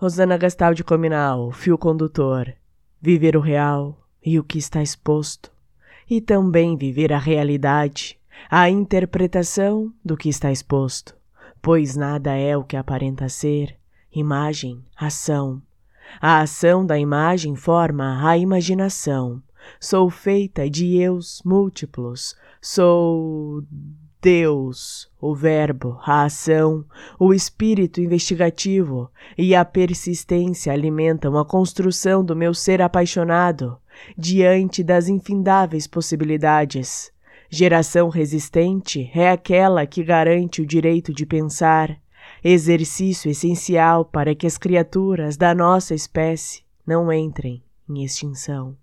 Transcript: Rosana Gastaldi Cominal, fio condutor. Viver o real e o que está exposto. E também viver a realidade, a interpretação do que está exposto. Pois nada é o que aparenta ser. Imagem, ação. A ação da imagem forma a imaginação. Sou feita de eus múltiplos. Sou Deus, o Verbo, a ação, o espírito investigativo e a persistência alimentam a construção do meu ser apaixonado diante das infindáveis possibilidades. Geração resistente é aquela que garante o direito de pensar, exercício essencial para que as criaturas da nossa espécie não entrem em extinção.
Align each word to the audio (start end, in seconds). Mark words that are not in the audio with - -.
Rosana 0.00 0.36
Gastaldi 0.36 0.84
Cominal, 0.84 1.50
fio 1.50 1.76
condutor. 1.76 2.54
Viver 3.02 3.36
o 3.36 3.40
real 3.40 3.98
e 4.24 4.38
o 4.38 4.44
que 4.44 4.56
está 4.56 4.80
exposto. 4.80 5.50
E 6.08 6.20
também 6.20 6.76
viver 6.76 7.12
a 7.12 7.18
realidade, 7.18 8.16
a 8.48 8.70
interpretação 8.70 9.92
do 10.04 10.16
que 10.16 10.28
está 10.28 10.52
exposto. 10.52 11.16
Pois 11.60 11.96
nada 11.96 12.32
é 12.36 12.56
o 12.56 12.62
que 12.62 12.76
aparenta 12.76 13.28
ser. 13.28 13.76
Imagem, 14.14 14.84
ação. 14.96 15.60
A 16.20 16.42
ação 16.42 16.86
da 16.86 16.96
imagem 16.96 17.56
forma 17.56 18.24
a 18.24 18.38
imaginação. 18.38 19.42
Sou 19.80 20.08
feita 20.08 20.70
de 20.70 20.94
eus 20.96 21.42
múltiplos. 21.44 22.36
Sou 22.62 23.64
Deus, 24.20 25.08
o 25.20 25.32
Verbo, 25.32 25.96
a 26.02 26.24
ação, 26.24 26.84
o 27.20 27.32
espírito 27.32 28.00
investigativo 28.00 29.08
e 29.36 29.54
a 29.54 29.64
persistência 29.64 30.72
alimentam 30.72 31.38
a 31.38 31.44
construção 31.44 32.24
do 32.24 32.34
meu 32.34 32.52
ser 32.52 32.82
apaixonado 32.82 33.78
diante 34.16 34.82
das 34.82 35.08
infindáveis 35.08 35.86
possibilidades. 35.86 37.12
Geração 37.48 38.08
resistente 38.08 39.08
é 39.14 39.30
aquela 39.30 39.86
que 39.86 40.02
garante 40.02 40.60
o 40.60 40.66
direito 40.66 41.14
de 41.14 41.24
pensar, 41.24 41.96
exercício 42.42 43.30
essencial 43.30 44.04
para 44.04 44.34
que 44.34 44.46
as 44.46 44.58
criaturas 44.58 45.36
da 45.36 45.54
nossa 45.54 45.94
espécie 45.94 46.62
não 46.84 47.12
entrem 47.12 47.62
em 47.88 48.02
extinção. 48.02 48.76